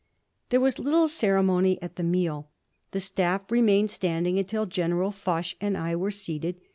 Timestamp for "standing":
3.91-4.39